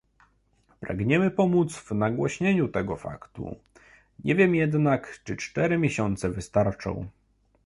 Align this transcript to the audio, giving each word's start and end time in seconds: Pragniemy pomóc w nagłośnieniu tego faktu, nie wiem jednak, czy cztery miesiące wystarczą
Pragniemy 0.79 1.31
pomóc 1.31 1.75
w 1.77 1.91
nagłośnieniu 1.91 2.67
tego 2.67 2.95
faktu, 2.97 3.55
nie 4.23 4.35
wiem 4.35 4.55
jednak, 4.55 5.19
czy 5.23 5.37
cztery 5.37 5.77
miesiące 5.77 6.29
wystarczą 6.29 7.09